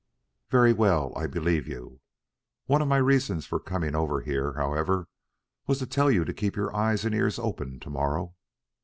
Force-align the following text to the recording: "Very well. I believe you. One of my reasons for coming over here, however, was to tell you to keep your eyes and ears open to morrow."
"Very 0.49 0.73
well. 0.73 1.13
I 1.15 1.27
believe 1.27 1.67
you. 1.67 2.01
One 2.65 2.81
of 2.81 2.87
my 2.87 2.97
reasons 2.97 3.45
for 3.45 3.59
coming 3.59 3.93
over 3.93 4.21
here, 4.21 4.53
however, 4.53 5.07
was 5.67 5.77
to 5.77 5.85
tell 5.85 6.09
you 6.09 6.25
to 6.25 6.33
keep 6.33 6.55
your 6.55 6.75
eyes 6.75 7.05
and 7.05 7.13
ears 7.13 7.37
open 7.37 7.79
to 7.81 7.89
morrow." 7.91 8.33